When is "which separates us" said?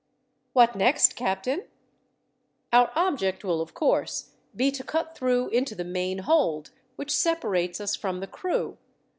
6.95-7.95